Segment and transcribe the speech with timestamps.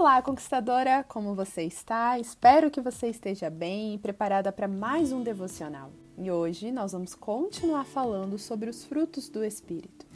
[0.00, 1.04] Olá, conquistadora!
[1.06, 2.18] Como você está?
[2.18, 5.90] Espero que você esteja bem e preparada para mais um devocional.
[6.16, 10.06] E hoje nós vamos continuar falando sobre os frutos do Espírito.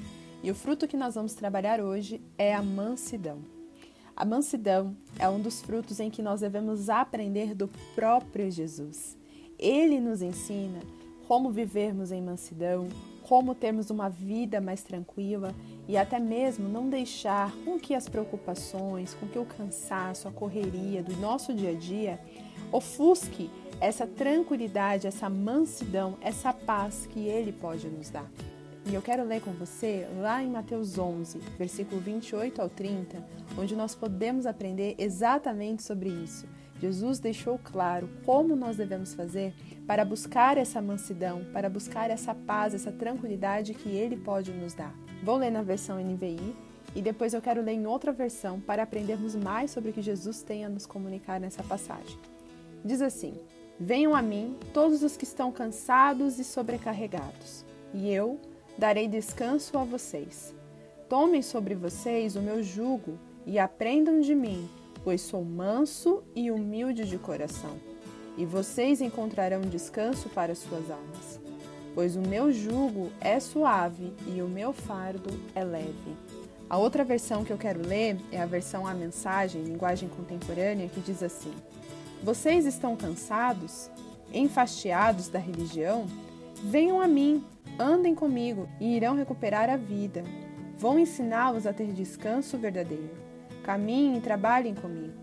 [0.43, 3.43] E o fruto que nós vamos trabalhar hoje é a mansidão.
[4.17, 9.19] A mansidão é um dos frutos em que nós devemos aprender do próprio Jesus.
[9.59, 10.81] Ele nos ensina
[11.29, 12.89] como vivermos em mansidão,
[13.25, 15.55] como termos uma vida mais tranquila
[15.89, 21.03] e até mesmo não deixar com que as preocupações, com que o cansaço, a correria
[21.03, 22.21] do nosso dia a dia
[22.71, 23.51] ofusque
[23.81, 28.31] essa tranquilidade, essa mansidão, essa paz que ele pode nos dar.
[28.87, 33.25] E eu quero ler com você lá em Mateus 11, versículo 28 ao 30,
[33.59, 36.47] onde nós podemos aprender exatamente sobre isso
[36.85, 39.55] Jesus deixou claro como nós devemos fazer
[39.87, 44.95] para buscar essa mansidão, para buscar essa paz, essa tranquilidade que Ele pode nos dar.
[45.23, 46.55] Vou ler na versão NVI
[46.95, 50.43] e depois eu quero ler em outra versão para aprendermos mais sobre o que Jesus
[50.43, 52.19] tem a nos comunicar nessa passagem.
[52.85, 53.33] Diz assim:
[53.81, 57.65] Venham a mim todos os que estão cansados e sobrecarregados,
[57.95, 58.39] e eu
[58.77, 60.55] darei descanso a vocês.
[61.09, 64.69] Tomem sobre vocês o meu jugo e aprendam de mim
[65.05, 67.77] pois sou manso e humilde de coração,
[68.39, 71.39] e vocês encontrarão descanso para suas almas.
[71.95, 76.17] Pois o meu jugo é suave e o meu fardo é leve.
[76.69, 81.01] A outra versão que eu quero ler é a versão A Mensagem, linguagem contemporânea, que
[81.01, 81.53] diz assim:
[82.23, 83.89] Vocês estão cansados,
[84.33, 86.07] enfastiados da religião?
[86.65, 87.45] Venham a mim,
[87.79, 90.25] andem comigo e irão recuperar a vida.
[90.77, 93.24] Vou ensiná-los a ter descanso verdadeiro.
[93.65, 95.15] Caminhem e trabalhem comigo.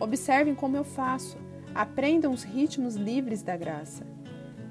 [0.00, 1.36] Observem como eu faço.
[1.74, 4.04] Aprendam os ritmos livres da graça.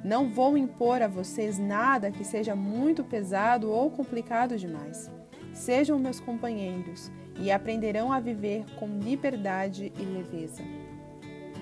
[0.03, 5.09] Não vou impor a vocês nada que seja muito pesado ou complicado demais.
[5.53, 10.63] Sejam meus companheiros e aprenderão a viver com liberdade e leveza.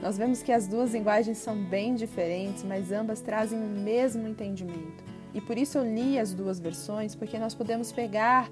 [0.02, 5.04] Nós vemos que as duas linguagens são bem diferentes, mas ambas trazem o mesmo entendimento.
[5.34, 8.50] E por isso eu li as duas versões, porque nós podemos pegar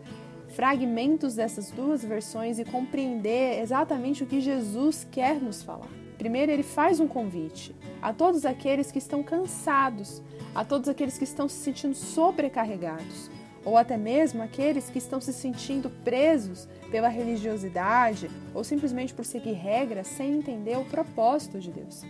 [0.50, 5.90] fragmentos dessas duas versões e compreender exatamente o que Jesus quer nos falar.
[6.18, 10.22] Primeiro, ele faz um convite a todos aqueles que estão cansados,
[10.54, 13.30] a todos aqueles que estão se sentindo sobrecarregados,
[13.66, 19.54] ou até mesmo aqueles que estão se sentindo presos pela religiosidade ou simplesmente por seguir
[19.54, 22.04] regras sem entender o propósito de Deus.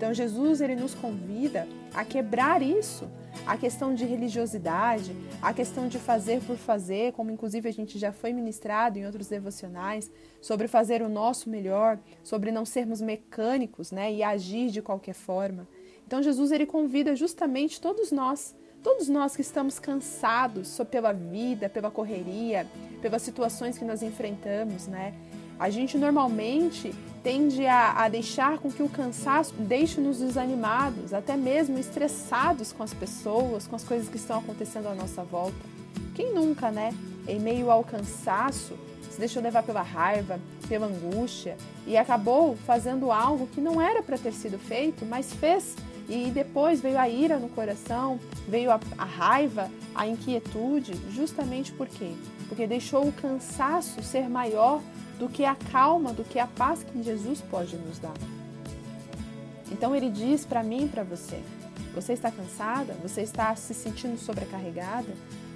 [0.00, 3.06] Então Jesus ele nos convida a quebrar isso,
[3.46, 8.10] a questão de religiosidade, a questão de fazer por fazer, como inclusive a gente já
[8.10, 14.10] foi ministrado em outros devocionais, sobre fazer o nosso melhor, sobre não sermos mecânicos, né,
[14.10, 15.68] e agir de qualquer forma.
[16.06, 21.90] Então Jesus ele convida justamente todos nós, todos nós que estamos cansados pela vida, pela
[21.90, 22.66] correria,
[23.02, 25.12] pelas situações que nós enfrentamos, né?
[25.58, 26.90] A gente normalmente
[27.22, 32.94] tende a, a deixar com que o cansaço deixe-nos desanimados, até mesmo estressados com as
[32.94, 35.58] pessoas, com as coisas que estão acontecendo à nossa volta.
[36.14, 36.94] Quem nunca, né?
[37.28, 38.74] Em meio ao cansaço,
[39.10, 44.16] se deixou levar pela raiva, pela angústia e acabou fazendo algo que não era para
[44.16, 45.76] ter sido feito, mas fez.
[46.08, 51.86] E depois veio a ira no coração, veio a, a raiva, a inquietude, justamente por
[51.86, 52.12] quê?
[52.48, 54.80] Porque deixou o cansaço ser maior
[55.20, 58.14] do que a calma, do que a paz que Jesus pode nos dar.
[59.70, 61.40] Então ele diz para mim e para você:
[61.94, 62.94] você está cansada?
[63.02, 65.12] Você está se sentindo sobrecarregada?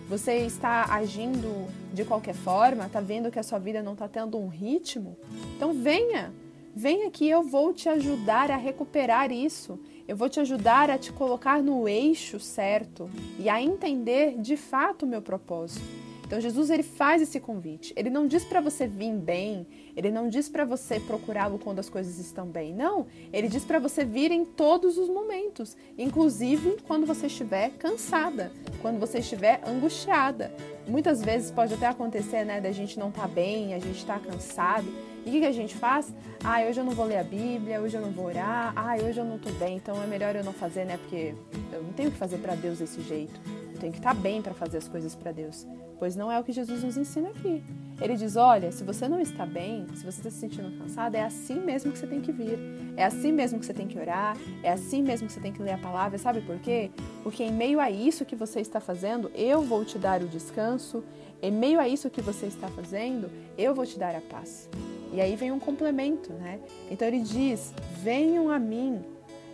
[0.08, 2.84] Você está agindo de qualquer forma?
[2.84, 5.16] Está vendo que a sua vida não está tendo um ritmo?
[5.56, 6.30] Então venha,
[6.76, 9.80] venha que eu vou te ajudar a recuperar isso.
[10.06, 13.08] Eu vou te ajudar a te colocar no eixo certo
[13.38, 16.03] e a entender de fato o meu propósito.
[16.34, 17.92] Então Jesus ele faz esse convite.
[17.96, 19.64] Ele não diz para você vir bem,
[19.96, 22.74] ele não diz para você procurá-lo quando as coisas estão bem.
[22.74, 28.50] Não, ele diz para você vir em todos os momentos, inclusive quando você estiver cansada,
[28.82, 30.52] quando você estiver angustiada.
[30.88, 34.18] Muitas vezes pode até acontecer, né, da gente não estar tá bem, a gente está
[34.18, 34.88] cansado.
[35.24, 36.12] E o que, que, a gente faz?
[36.42, 39.20] Ah, hoje eu não vou ler a Bíblia, hoje eu não vou orar, ah, hoje
[39.20, 40.96] eu não estou bem, então é melhor eu não fazer, né?
[40.98, 41.32] Porque
[41.72, 43.40] eu não tenho que fazer para Deus desse jeito.
[43.84, 45.66] Tenho que estar bem para fazer as coisas para Deus
[46.04, 47.62] pois não é o que Jesus nos ensina aqui.
[48.00, 51.22] Ele diz: olha, se você não está bem, se você está se sentindo cansado, é
[51.22, 52.58] assim mesmo que você tem que vir.
[52.96, 55.62] É assim mesmo que você tem que orar, é assim mesmo que você tem que
[55.62, 56.18] ler a palavra.
[56.18, 56.90] Sabe por quê?
[57.22, 61.02] Porque em meio a isso que você está fazendo, eu vou te dar o descanso.
[61.40, 64.68] Em meio a isso que você está fazendo, eu vou te dar a paz.
[65.12, 66.60] E aí vem um complemento, né?
[66.90, 67.72] Então ele diz:
[68.02, 69.02] venham a mim.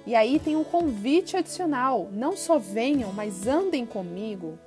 [0.06, 4.58] E aí tem um convite adicional: não só venham, mas andem comigo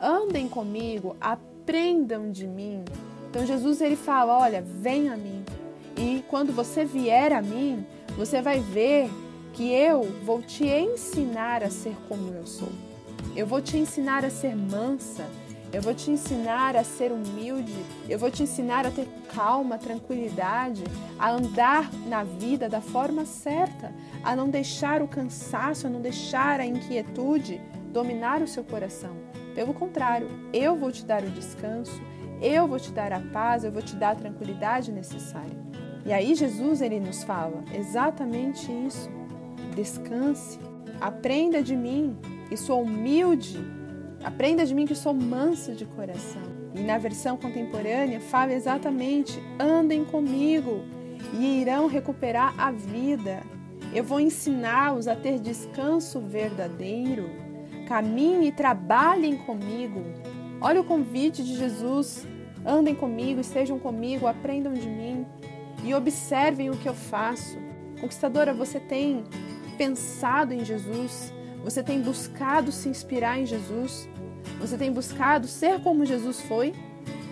[0.00, 2.84] andem comigo, aprendam de mim.
[3.28, 5.44] Então Jesus ele fala, olha, vem a mim
[5.96, 7.84] e quando você vier a mim,
[8.16, 9.10] você vai ver
[9.52, 12.68] que eu vou te ensinar a ser como eu sou.
[13.34, 15.26] Eu vou te ensinar a ser mansa,
[15.72, 17.74] eu vou te ensinar a ser humilde,
[18.08, 20.82] eu vou te ensinar a ter calma, tranquilidade,
[21.18, 23.92] a andar na vida da forma certa,
[24.24, 27.60] a não deixar o cansaço, a não deixar a inquietude
[27.92, 29.16] dominar o seu coração.
[29.54, 32.00] Pelo contrário, eu vou te dar o descanso,
[32.40, 35.56] eu vou te dar a paz, eu vou te dar a tranquilidade necessária.
[36.06, 39.10] E aí Jesus ele nos fala exatamente isso.
[39.74, 40.58] Descanse,
[41.00, 42.16] aprenda de mim
[42.50, 43.58] e sou humilde
[44.22, 46.42] Aprenda de mim que sou mansa de coração.
[46.74, 50.82] E na versão contemporânea fala exatamente: andem comigo
[51.38, 53.42] e irão recuperar a vida.
[53.94, 57.30] Eu vou ensiná-los a ter descanso verdadeiro.
[57.86, 60.02] Caminhem e trabalhem comigo.
[60.60, 62.26] Olha o convite de Jesus.
[62.66, 65.24] Andem comigo, estejam comigo, aprendam de mim
[65.84, 67.56] e observem o que eu faço.
[68.00, 69.24] Conquistadora, você tem
[69.78, 71.32] pensado em Jesus?
[71.64, 74.08] Você tem buscado se inspirar em Jesus?
[74.60, 76.72] Você tem buscado ser como Jesus foi,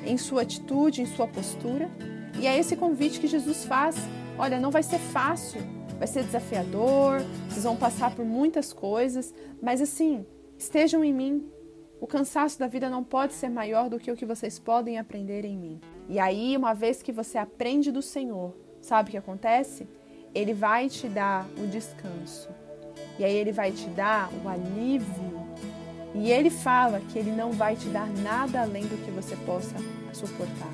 [0.05, 1.90] em sua atitude, em sua postura?
[2.38, 3.96] E é esse convite que Jesus faz.
[4.38, 5.61] Olha, não vai ser fácil,
[5.99, 10.26] vai ser desafiador, vocês vão passar por muitas coisas, mas assim,
[10.58, 11.50] estejam em mim.
[11.99, 15.46] O cansaço da vida não pode ser maior do que o que vocês podem aprender
[15.46, 15.81] em mim.
[16.08, 19.88] E aí, uma vez que você aprende do Senhor, sabe o que acontece?
[20.34, 22.50] Ele vai te dar o descanso.
[23.19, 25.47] E aí ele vai te dar o alívio.
[26.15, 29.77] E ele fala que ele não vai te dar nada além do que você possa
[30.13, 30.71] suportar.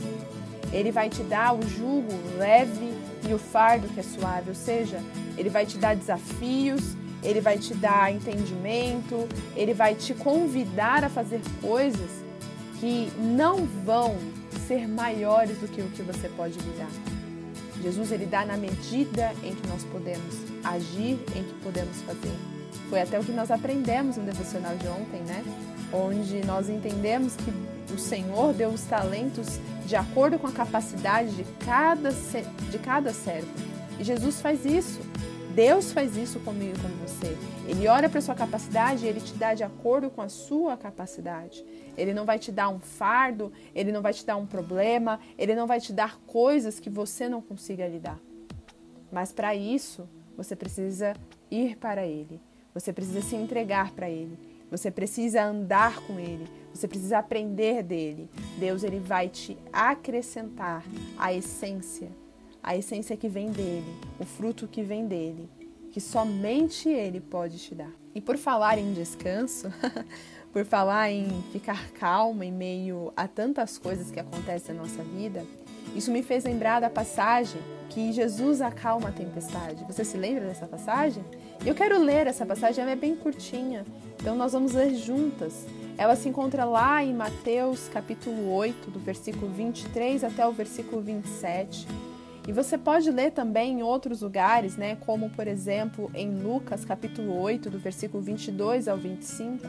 [0.73, 2.95] Ele vai te dar o jugo leve
[3.29, 5.01] e o fardo que é suave, ou seja,
[5.37, 11.09] ele vai te dar desafios, ele vai te dar entendimento, ele vai te convidar a
[11.09, 12.11] fazer coisas
[12.81, 14.17] que não vão
[14.67, 16.91] ser maiores do que o que você pode lidar.
[17.83, 22.33] Jesus ele dá na medida em que nós podemos agir, em que podemos fazer.
[22.89, 25.43] Foi até o que nós aprendemos no devocional de ontem, né?
[25.93, 27.53] Onde nós entendemos que
[27.93, 32.11] o Senhor deu os talentos de acordo com a capacidade de cada,
[32.71, 33.49] de cada servo.
[33.99, 35.01] E Jesus faz isso.
[35.55, 37.37] Deus faz isso comigo e com você.
[37.69, 41.63] Ele olha para sua capacidade e ele te dá de acordo com a sua capacidade.
[41.97, 45.55] Ele não vai te dar um fardo, ele não vai te dar um problema, ele
[45.55, 48.19] não vai te dar coisas que você não consiga lidar.
[49.11, 50.09] Mas para isso,
[50.39, 51.15] você precisa
[51.51, 52.41] ir para ele.
[52.73, 54.39] Você precisa se entregar para ele.
[54.71, 56.49] Você precisa andar com ele.
[56.73, 58.31] Você precisa aprender dele.
[58.59, 60.83] Deus ele vai te acrescentar
[61.19, 62.22] a essência
[62.63, 65.49] a essência que vem dele, o fruto que vem dele,
[65.91, 67.91] que somente ele pode te dar.
[68.15, 69.73] E por falar em descanso,
[70.53, 75.45] por falar em ficar calma em meio a tantas coisas que acontecem na nossa vida,
[75.97, 77.61] isso me fez lembrar da passagem
[77.91, 79.85] que Jesus acalma a tempestade.
[79.85, 81.23] Você se lembra dessa passagem?
[81.65, 83.85] Eu quero ler essa passagem, ela é bem curtinha,
[84.19, 85.67] então nós vamos ler juntas.
[85.99, 91.87] Ela se encontra lá em Mateus capítulo 8, do versículo 23 até o versículo 27.
[92.47, 97.41] E você pode ler também em outros lugares, né, como por exemplo em Lucas capítulo
[97.41, 99.67] 8, do versículo 22 ao 25,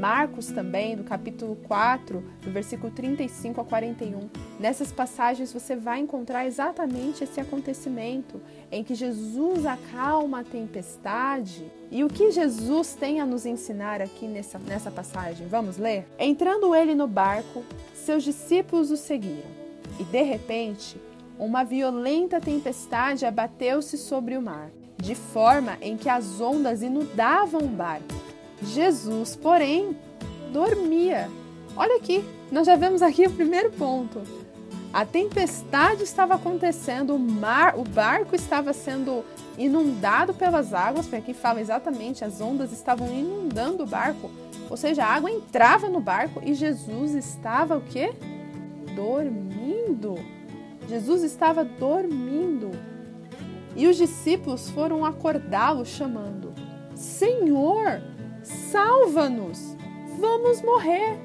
[0.00, 4.30] Marcos também, do capítulo 4, do versículo 35 a 41.
[4.58, 11.70] Nessas passagens você vai encontrar exatamente esse acontecimento em que Jesus acalma a tempestade.
[11.90, 15.46] E o que Jesus tem a nos ensinar aqui nessa, nessa passagem?
[15.48, 16.06] Vamos ler?
[16.18, 19.50] Entrando ele no barco, seus discípulos o seguiram.
[19.98, 20.96] E de repente,
[21.40, 27.68] uma violenta tempestade abateu-se sobre o mar, de forma em que as ondas inundavam o
[27.68, 28.14] barco.
[28.62, 29.96] Jesus, porém,
[30.52, 31.30] dormia.
[31.74, 34.20] Olha aqui, nós já vemos aqui o primeiro ponto.
[34.92, 39.24] A tempestade estava acontecendo, o mar, o barco estava sendo
[39.56, 44.30] inundado pelas águas, porque aqui fala exatamente, as ondas estavam inundando o barco.
[44.68, 48.12] Ou seja, a água entrava no barco e Jesus estava o quê?
[48.94, 50.16] Dormindo.
[50.90, 52.72] Jesus estava dormindo.
[53.76, 56.52] E os discípulos foram acordá-lo, chamando:
[56.96, 58.02] Senhor,
[58.42, 59.76] salva-nos,
[60.18, 61.16] vamos morrer.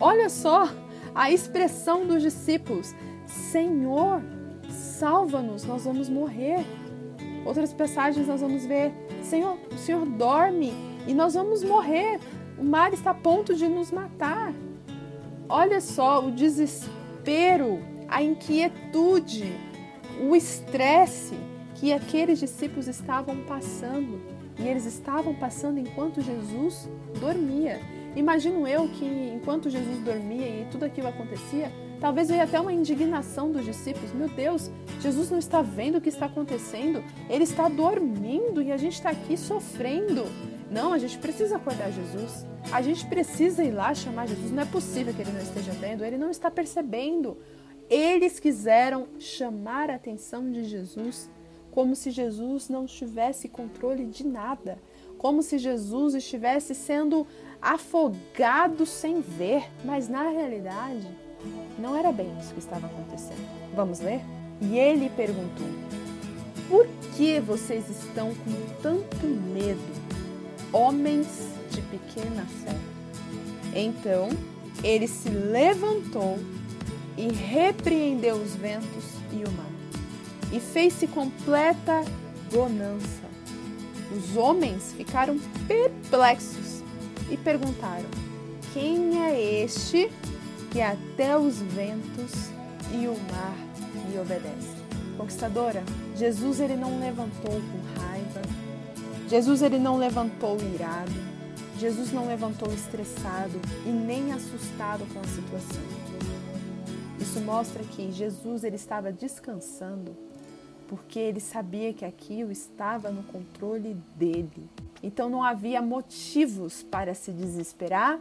[0.00, 0.66] Olha só
[1.14, 2.94] a expressão dos discípulos:
[3.26, 4.22] Senhor,
[4.70, 6.64] salva-nos, nós vamos morrer.
[7.44, 8.90] Outras passagens nós vamos ver:
[9.22, 10.72] Senhor, o Senhor dorme
[11.06, 12.18] e nós vamos morrer.
[12.58, 14.54] O mar está a ponto de nos matar.
[15.46, 19.54] Olha só o desespero a inquietude,
[20.20, 21.34] o estresse
[21.76, 24.20] que aqueles discípulos estavam passando.
[24.58, 26.88] E eles estavam passando enquanto Jesus
[27.18, 27.80] dormia.
[28.14, 33.52] Imagino eu que enquanto Jesus dormia e tudo aquilo acontecia, Talvez veio até uma indignação
[33.52, 34.10] dos discípulos.
[34.14, 37.04] Meu Deus, Jesus não está vendo o que está acontecendo.
[37.28, 40.24] Ele está dormindo e a gente está aqui sofrendo.
[40.70, 42.46] Não, a gente precisa acordar Jesus.
[42.72, 44.50] A gente precisa ir lá chamar Jesus.
[44.50, 46.02] Não é possível que ele não esteja vendo.
[46.02, 47.36] Ele não está percebendo.
[47.90, 51.28] Eles quiseram chamar a atenção de Jesus
[51.72, 54.78] como se Jesus não tivesse controle de nada,
[55.18, 57.26] como se Jesus estivesse sendo
[57.60, 61.06] afogado sem ver, mas na realidade
[61.78, 63.44] não era bem isso que estava acontecendo.
[63.74, 64.20] Vamos ler?
[64.60, 65.66] E ele perguntou:
[66.68, 69.80] Por que vocês estão com tanto medo,
[70.72, 71.26] homens
[71.70, 72.76] de pequena fé?
[73.74, 74.28] Então
[74.82, 76.38] ele se levantou
[77.16, 79.70] e repreendeu os ventos e o mar,
[80.52, 82.04] e fez-se completa
[82.52, 83.30] bonança.
[84.16, 85.38] Os homens ficaram
[85.68, 86.82] perplexos
[87.30, 88.06] e perguntaram:
[88.72, 90.10] Quem é este
[90.70, 92.50] que até os ventos
[92.92, 93.56] e o mar
[94.08, 94.80] lhe obedecem?
[95.16, 95.84] Conquistadora,
[96.16, 98.42] Jesus ele não levantou com raiva.
[99.28, 101.12] Jesus ele não levantou irado.
[101.78, 106.09] Jesus não levantou estressado e nem assustado com a situação.
[107.30, 110.16] Isso mostra que Jesus ele estava descansando
[110.88, 114.68] porque ele sabia que aquilo estava no controle dele.
[115.00, 118.18] Então não havia motivos para se desesperar,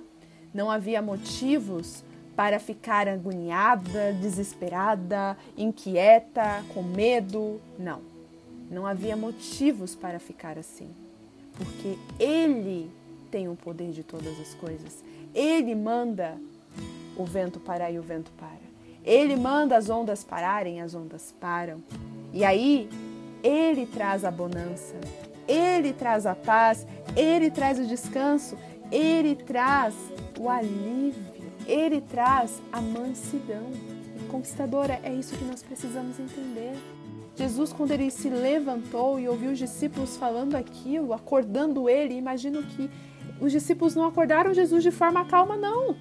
[0.54, 2.04] não havia motivos
[2.36, 7.60] para ficar agoniada, desesperada, inquieta, com medo.
[7.80, 8.02] Não.
[8.70, 10.92] Não havia motivos para ficar assim.
[11.56, 12.92] Porque ele
[13.32, 15.04] tem o poder de todas as coisas.
[15.34, 16.38] Ele manda
[17.18, 18.69] o vento parar e o vento para.
[19.04, 21.82] Ele manda as ondas pararem, as ondas param.
[22.34, 22.90] E aí,
[23.44, 24.96] ele traz a bonança,
[25.48, 28.58] ele traz a paz, ele traz o descanso,
[28.92, 29.96] ele traz
[30.38, 31.24] o alívio,
[31.66, 33.72] ele traz a mansidão.
[34.20, 36.74] E conquistadora, é isso que nós precisamos entender.
[37.36, 42.90] Jesus, quando ele se levantou e ouviu os discípulos falando aquilo, acordando ele, imagino que
[43.40, 45.96] os discípulos não acordaram Jesus de forma calma, não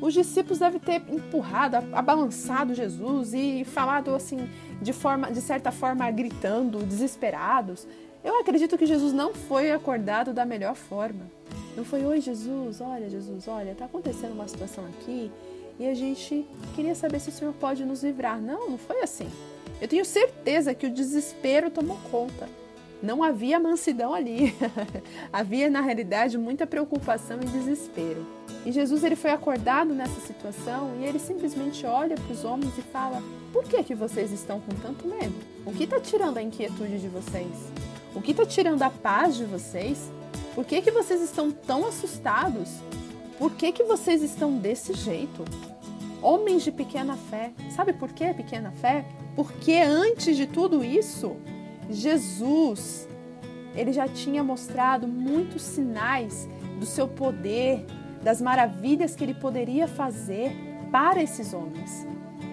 [0.00, 4.48] os discípulos devem ter empurrado, abalançado Jesus e falado assim,
[4.80, 7.86] de forma, de certa forma, gritando, desesperados.
[8.22, 11.30] Eu acredito que Jesus não foi acordado da melhor forma.
[11.76, 15.30] Não foi, oi Jesus, olha Jesus, olha, está acontecendo uma situação aqui
[15.78, 18.40] e a gente queria saber se o Senhor pode nos livrar.
[18.40, 19.28] Não, não foi assim.
[19.80, 22.48] Eu tenho certeza que o desespero tomou conta.
[23.02, 24.54] Não havia mansidão ali.
[25.30, 28.35] havia, na realidade, muita preocupação e desespero.
[28.66, 32.82] E Jesus ele foi acordado nessa situação e ele simplesmente olha para os homens e
[32.82, 35.36] fala: Por que, que vocês estão com tanto medo?
[35.64, 37.46] O que está tirando a inquietude de vocês?
[38.12, 40.10] O que está tirando a paz de vocês?
[40.52, 42.68] Por que, que vocês estão tão assustados?
[43.38, 45.44] Por que, que vocês estão desse jeito?
[46.20, 47.52] Homens de pequena fé.
[47.70, 49.04] Sabe por que pequena fé?
[49.36, 51.36] Porque antes de tudo isso,
[51.88, 53.06] Jesus,
[53.76, 56.48] ele já tinha mostrado muitos sinais
[56.80, 57.86] do seu poder,
[58.22, 60.52] das maravilhas que ele poderia fazer
[60.90, 62.06] para esses homens.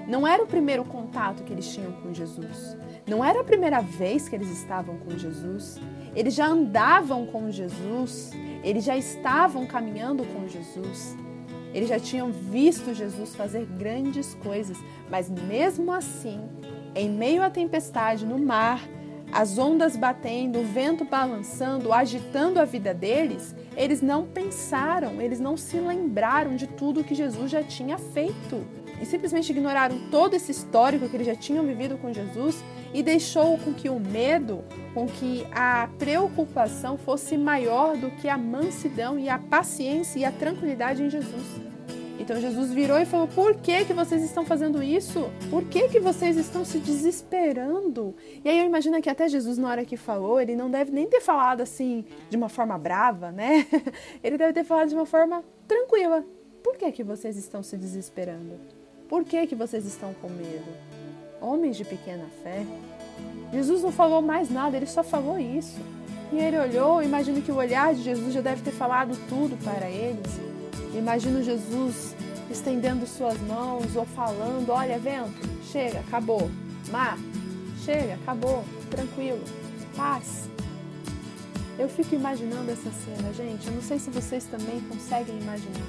[0.07, 2.77] Não era o primeiro contato que eles tinham com Jesus.
[3.07, 5.79] Não era a primeira vez que eles estavam com Jesus.
[6.15, 8.31] Eles já andavam com Jesus.
[8.63, 11.15] Eles já estavam caminhando com Jesus.
[11.73, 14.77] Eles já tinham visto Jesus fazer grandes coisas.
[15.09, 16.41] Mas mesmo assim,
[16.95, 18.81] em meio à tempestade no mar,
[19.33, 25.57] as ondas batendo, o vento balançando, agitando a vida deles, eles não pensaram, eles não
[25.57, 28.63] se lembraram de tudo que Jesus já tinha feito.
[29.01, 32.63] E simplesmente ignoraram todo esse histórico que eles já tinham vivido com Jesus
[32.93, 34.63] e deixou com que o medo,
[34.93, 40.31] com que a preocupação fosse maior do que a mansidão e a paciência e a
[40.31, 41.72] tranquilidade em Jesus.
[42.23, 45.29] Então Jesus virou e falou: Por que, que vocês estão fazendo isso?
[45.49, 48.15] Por que, que vocês estão se desesperando?
[48.45, 51.05] E aí eu imagino que até Jesus, na hora que falou, ele não deve nem
[51.05, 53.67] ter falado assim de uma forma brava, né?
[54.23, 56.25] Ele deve ter falado de uma forma tranquila.
[56.63, 58.57] Por que, que vocês estão se desesperando?
[59.09, 60.71] Por que, que vocês estão com medo?
[61.41, 62.65] Homens de pequena fé.
[63.51, 65.81] Jesus não falou mais nada, ele só falou isso.
[66.31, 69.89] E ele olhou, imagino que o olhar de Jesus já deve ter falado tudo para
[69.89, 70.52] eles.
[70.93, 72.15] Imagino Jesus
[72.49, 76.49] estendendo suas mãos ou falando: Olha, vento, chega, acabou.
[76.91, 77.17] Mar,
[77.83, 78.63] chega, acabou.
[78.89, 79.43] Tranquilo,
[79.95, 80.49] paz.
[81.77, 83.67] Eu fico imaginando essa cena, gente.
[83.67, 85.87] Eu não sei se vocês também conseguem imaginar,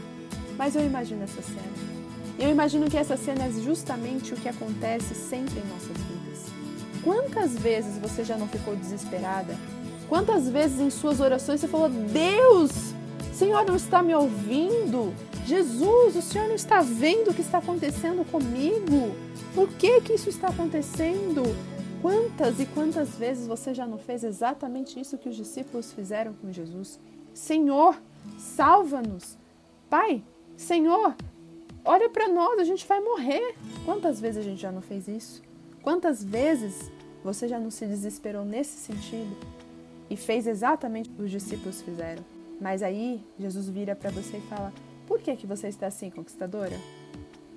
[0.57, 1.95] mas eu imagino essa cena.
[2.39, 6.47] Eu imagino que essa cena é justamente o que acontece sempre em nossas vidas.
[7.03, 9.55] Quantas vezes você já não ficou desesperada?
[10.09, 12.94] Quantas vezes em suas orações você falou: Deus,
[13.45, 15.13] Senhor não está me ouvindo?
[15.45, 19.15] Jesus, o Senhor não está vendo o que está acontecendo comigo?
[19.55, 21.43] Por que que isso está acontecendo?
[22.01, 26.51] Quantas e quantas vezes você já não fez exatamente isso que os discípulos fizeram com
[26.51, 26.99] Jesus?
[27.35, 28.01] Senhor,
[28.39, 29.37] salva-nos.
[29.91, 30.25] Pai,
[30.57, 31.15] Senhor,
[31.85, 33.57] olha para nós, a gente vai morrer.
[33.85, 35.43] Quantas vezes a gente já não fez isso?
[35.83, 36.91] Quantas vezes
[37.23, 39.37] você já não se desesperou nesse sentido
[40.09, 42.25] e fez exatamente o que os discípulos fizeram?
[42.61, 44.73] Mas aí Jesus vira para você e fala:
[45.07, 46.77] por que, que você está assim, conquistadora?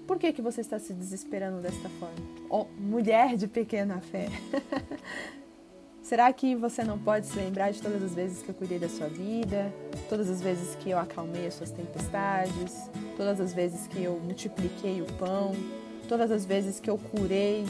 [0.05, 2.15] Por que, que você está se desesperando desta forma?
[2.49, 4.27] Oh, mulher de pequena fé.
[6.01, 8.87] Será que você não pode se lembrar de todas as vezes que eu cuidei da
[8.87, 9.73] sua vida,
[10.07, 15.01] todas as vezes que eu acalmei as suas tempestades, todas as vezes que eu multipliquei
[15.01, 15.51] o pão,
[16.07, 17.65] todas as vezes que eu curei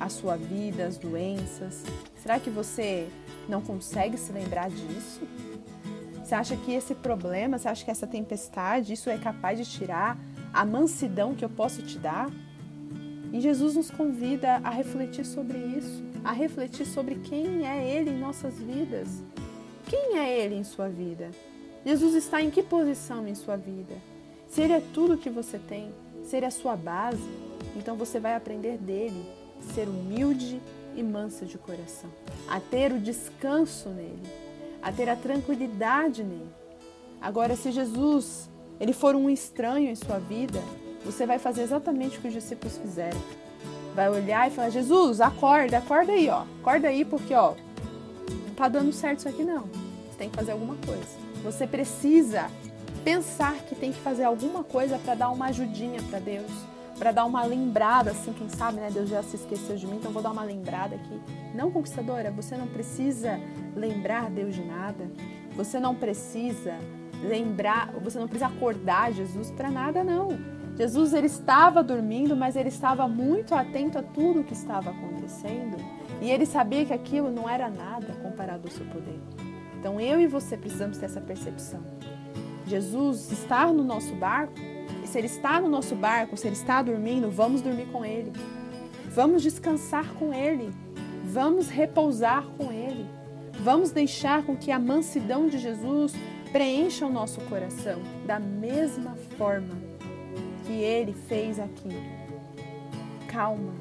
[0.00, 1.84] a sua vida, as doenças?
[2.20, 3.08] Será que você
[3.48, 5.20] não consegue se lembrar disso?
[6.30, 10.16] Você acha que esse problema, você acha que essa tempestade, isso é capaz de tirar
[10.52, 12.30] a mansidão que eu posso te dar?
[13.32, 18.20] E Jesus nos convida a refletir sobre isso, a refletir sobre quem é Ele em
[18.20, 19.08] nossas vidas.
[19.88, 21.32] Quem é Ele em sua vida?
[21.84, 23.96] Jesus está em que posição em sua vida?
[24.48, 27.28] Se Ele é tudo que você tem, se Ele é a sua base,
[27.74, 29.28] então você vai aprender dele,
[29.74, 30.62] ser humilde
[30.94, 32.08] e mansa de coração,
[32.48, 34.49] a ter o descanso nele
[34.82, 36.48] a ter a tranquilidade nele.
[37.20, 40.62] Agora, se Jesus ele for um estranho em sua vida,
[41.04, 43.20] você vai fazer exatamente o que os discípulos fizeram.
[43.94, 46.44] Vai olhar e falar: Jesus, acorda, acorda aí, ó.
[46.60, 47.54] Acorda aí, porque ó,
[48.46, 49.64] não tá dando certo isso aqui não.
[50.08, 51.20] Você tem que fazer alguma coisa.
[51.44, 52.50] Você precisa
[53.04, 56.50] pensar que tem que fazer alguma coisa para dar uma ajudinha para Deus
[57.00, 58.90] para dar uma lembrada, assim, quem sabe, né?
[58.92, 61.18] Deus já se esqueceu de mim, então vou dar uma lembrada aqui.
[61.54, 63.40] Não, conquistadora, você não precisa
[63.74, 65.10] lembrar Deus de nada.
[65.56, 66.74] Você não precisa
[67.24, 70.28] lembrar, você não precisa acordar Jesus para nada, não.
[70.76, 75.78] Jesus ele estava dormindo, mas ele estava muito atento a tudo o que estava acontecendo
[76.20, 79.18] e ele sabia que aquilo não era nada comparado ao seu poder.
[79.78, 81.80] Então eu e você precisamos ter essa percepção.
[82.66, 84.69] Jesus estar no nosso barco
[85.10, 88.32] se ele está no nosso barco, se ele está dormindo, vamos dormir com ele.
[89.08, 90.72] Vamos descansar com ele.
[91.24, 93.06] Vamos repousar com ele.
[93.58, 96.12] Vamos deixar com que a mansidão de Jesus
[96.52, 99.76] preencha o nosso coração da mesma forma
[100.64, 101.88] que ele fez aqui.
[103.26, 103.74] Calma,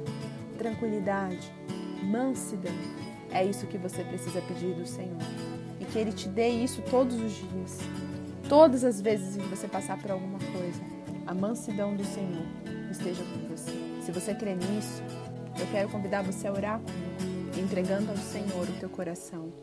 [0.58, 1.54] tranquilidade,
[2.04, 2.74] mansidão.
[3.32, 5.22] É isso que você precisa pedir do Senhor.
[5.80, 7.78] E que ele te dê isso todos os dias.
[8.50, 10.89] Todas as vezes que você passar por alguma coisa
[11.30, 12.44] a mansidão do Senhor
[12.90, 13.72] esteja com você.
[14.02, 15.04] Se você crê nisso,
[15.60, 19.54] eu quero convidar você a orar comigo, entregando ao Senhor o teu coração.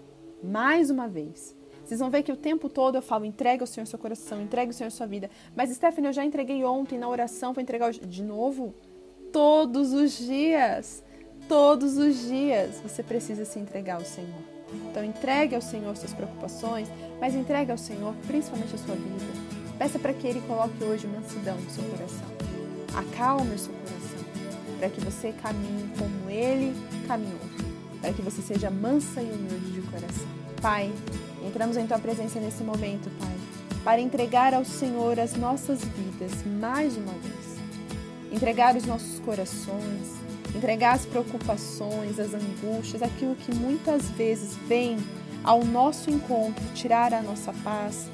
[0.44, 1.57] Mais uma vez.
[1.85, 4.68] Vocês vão ver que o tempo todo eu falo, entregue ao Senhor seu coração, entregue
[4.68, 5.29] ao Senhor sua vida.
[5.57, 7.98] Mas, Stephanie, eu já entreguei ontem na oração, vou entregar hoje.
[7.98, 8.72] De novo?
[9.33, 11.02] Todos os dias.
[11.48, 14.40] Todos os dias você precisa se entregar ao Senhor.
[14.88, 16.88] Então, entregue ao Senhor suas preocupações,
[17.20, 19.56] mas entregue ao Senhor principalmente a sua vida.
[19.78, 22.26] Peça para que Ele coloque hoje mansidão no seu coração.
[22.94, 24.24] Acalme o seu coração,
[24.78, 26.74] para que você caminhe como Ele
[27.06, 27.40] caminhou,
[28.00, 30.26] para que você seja mansa e humilde de coração.
[30.62, 30.90] Pai,
[31.46, 33.36] entramos em Tua presença nesse momento, Pai,
[33.84, 37.56] para entregar ao Senhor as nossas vidas mais uma vez.
[38.32, 40.16] Entregar os nossos corações,
[40.54, 44.96] entregar as preocupações, as angústias, aquilo que muitas vezes vem
[45.44, 48.10] ao nosso encontro, tirar a nossa paz,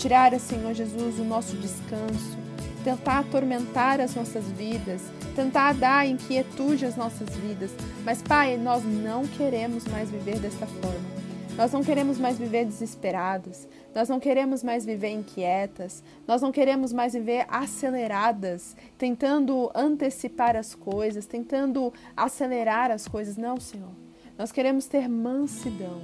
[0.00, 2.38] tirar, Senhor Jesus, o nosso descanso,
[2.82, 5.02] tentar atormentar as nossas vidas,
[5.36, 7.70] tentar dar inquietude às nossas vidas.
[8.02, 11.20] Mas, Pai, nós não queremos mais viver desta forma.
[11.54, 16.90] Nós não queremos mais viver desesperados, nós não queremos mais viver inquietas, nós não queremos
[16.90, 23.36] mais viver aceleradas, tentando antecipar as coisas, tentando acelerar as coisas.
[23.36, 23.90] Não, Senhor.
[24.38, 26.00] Nós queremos ter mansidão.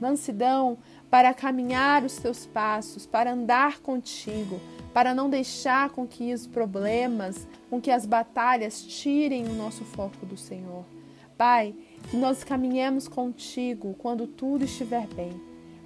[0.00, 0.78] Mansidão
[1.10, 4.60] para caminhar os teus passos, para andar contigo,
[4.94, 10.24] para não deixar com que os problemas, com que as batalhas tirem o nosso foco
[10.24, 10.84] do Senhor.
[11.36, 11.74] Pai,
[12.10, 15.32] que nós caminhemos contigo quando tudo estiver bem,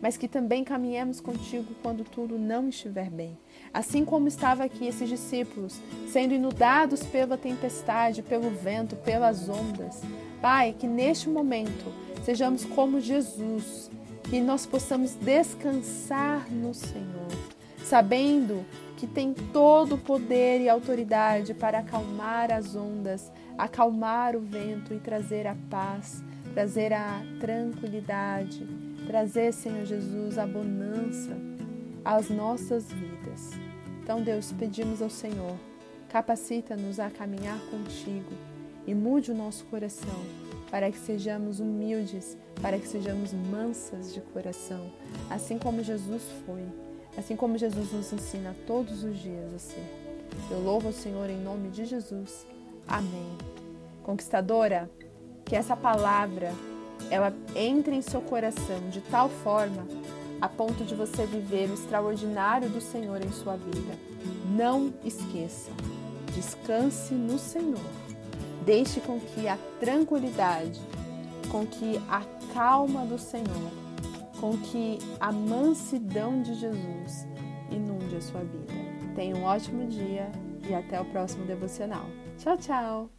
[0.03, 3.39] mas que também caminhemos contigo quando tudo não estiver bem.
[3.73, 10.03] Assim como estava aqui esses discípulos, sendo inundados pela tempestade, pelo vento, pelas ondas.
[10.43, 11.87] Pai, que neste momento
[12.25, 13.91] sejamos como Jesus,
[14.25, 17.29] que nós possamos descansar no Senhor,
[17.85, 18.65] sabendo
[18.97, 24.99] que tem todo o poder e autoridade para acalmar as ondas, acalmar o vento e
[24.99, 26.23] trazer a paz,
[26.55, 28.67] trazer a tranquilidade,
[29.07, 31.37] trazer, Senhor Jesus, a bonança
[32.05, 33.51] às nossas vidas.
[34.03, 35.57] Então, Deus, pedimos ao Senhor,
[36.09, 38.33] capacita-nos a caminhar contigo
[38.87, 40.44] e mude o nosso coração
[40.75, 44.91] para que sejamos humildes, para que sejamos mansas de coração,
[45.31, 46.65] assim como Jesus foi,
[47.17, 49.85] assim como Jesus nos ensina todos os dias a ser.
[50.51, 52.45] Eu louvo o Senhor em nome de Jesus.
[52.89, 53.39] Amém.
[54.03, 54.91] Conquistadora,
[55.45, 56.53] que essa palavra
[57.09, 59.87] ela entre em seu coração de tal forma
[60.41, 63.97] a ponto de você viver o extraordinário do Senhor em sua vida.
[64.51, 65.71] Não esqueça,
[66.35, 68.04] descanse no Senhor.
[68.65, 70.81] Deixe com que a tranquilidade,
[71.51, 72.23] com que a
[72.53, 73.71] calma do Senhor,
[74.41, 77.27] com que a mansidão de Jesus
[77.71, 78.73] inunde a sua vida.
[79.15, 80.31] Tenha um ótimo dia
[80.69, 82.07] e até o próximo devocional.
[82.39, 83.11] Tchau, tchau!